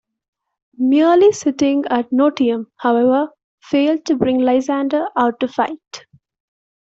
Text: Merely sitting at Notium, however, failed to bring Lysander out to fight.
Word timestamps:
Merely 0.79 1.31
sitting 1.31 1.85
at 1.91 2.09
Notium, 2.09 2.65
however, 2.77 3.29
failed 3.61 4.03
to 4.05 4.15
bring 4.15 4.39
Lysander 4.39 5.05
out 5.15 5.39
to 5.41 5.47
fight. 5.47 6.07